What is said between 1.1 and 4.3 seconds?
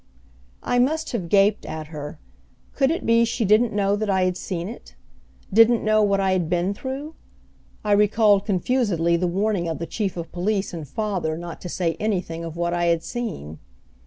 have gaped at her. Could it be she didn't know that I